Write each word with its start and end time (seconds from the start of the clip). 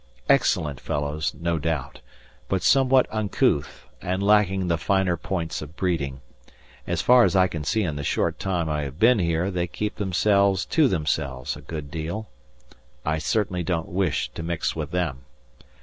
Excellent 0.27 0.79
fellows, 0.79 1.31
no 1.39 1.59
doubt, 1.59 2.01
but 2.47 2.63
somewhat 2.63 3.05
uncouth 3.11 3.85
and 4.01 4.23
lacking 4.23 4.67
the 4.67 4.79
finer 4.79 5.15
points 5.15 5.61
of 5.61 5.75
breeding; 5.75 6.21
as 6.87 7.03
far 7.03 7.23
as 7.23 7.35
I 7.35 7.47
can 7.47 7.63
see 7.63 7.83
in 7.83 7.97
the 7.97 8.03
short 8.03 8.39
time 8.39 8.67
I 8.67 8.81
have 8.81 8.97
been 8.97 9.19
here 9.19 9.51
they 9.51 9.67
keep 9.67 9.97
themselves 9.97 10.65
to 10.65 10.87
themselves 10.87 11.55
a 11.55 11.61
good 11.61 11.91
deal. 11.91 12.27
I 13.05 13.19
certainly 13.19 13.61
don't 13.61 13.89
wish 13.89 14.29
to 14.31 14.41
mix 14.41 14.75
with 14.75 14.89
them. 14.89 15.23